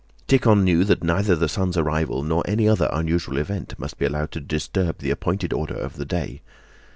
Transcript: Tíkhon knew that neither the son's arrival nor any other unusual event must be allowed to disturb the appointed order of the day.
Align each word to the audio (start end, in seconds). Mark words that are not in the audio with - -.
Tíkhon 0.27 0.63
knew 0.63 0.83
that 0.85 1.03
neither 1.03 1.35
the 1.35 1.47
son's 1.47 1.77
arrival 1.77 2.23
nor 2.23 2.43
any 2.47 2.67
other 2.67 2.89
unusual 2.91 3.37
event 3.37 3.77
must 3.77 3.99
be 3.99 4.05
allowed 4.05 4.31
to 4.31 4.39
disturb 4.41 4.97
the 4.97 5.11
appointed 5.11 5.53
order 5.53 5.77
of 5.77 5.95
the 5.95 6.05
day. 6.05 6.41